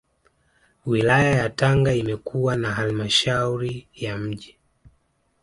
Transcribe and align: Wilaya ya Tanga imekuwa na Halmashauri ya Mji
Wilaya 0.85 1.31
ya 1.35 1.49
Tanga 1.49 1.93
imekuwa 1.93 2.55
na 2.55 2.73
Halmashauri 2.73 3.87
ya 3.93 4.17
Mji 4.17 4.57